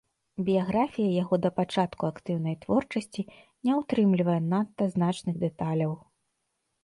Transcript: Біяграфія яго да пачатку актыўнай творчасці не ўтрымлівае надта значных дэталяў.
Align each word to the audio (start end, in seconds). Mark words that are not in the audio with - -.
Біяграфія 0.45 1.09
яго 1.23 1.35
да 1.43 1.49
пачатку 1.59 2.03
актыўнай 2.13 2.55
творчасці 2.63 3.21
не 3.69 3.77
ўтрымлівае 3.81 4.41
надта 4.51 4.83
значных 4.95 5.35
дэталяў. 5.47 5.93